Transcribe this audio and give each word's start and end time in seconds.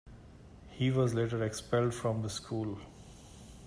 He 0.71 0.89
was 0.89 1.13
later 1.13 1.43
expelled 1.43 1.93
from 1.93 2.23
the 2.23 2.29
school. 2.31 2.79